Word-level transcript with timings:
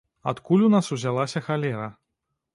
Адкуль 0.31 0.63
у 0.67 0.69
нас 0.75 0.89
узялася 0.95 1.45
халера? 1.51 1.87